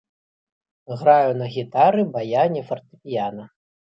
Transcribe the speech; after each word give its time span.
Граю 1.01 1.33
на 1.41 1.49
гітары, 1.57 2.01
баяне, 2.15 2.65
фартэпіяна. 2.69 3.45